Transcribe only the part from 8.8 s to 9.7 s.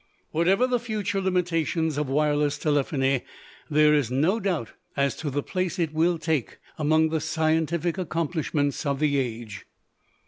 of the age.